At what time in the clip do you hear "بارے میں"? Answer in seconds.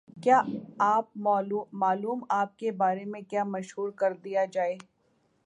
2.77-3.21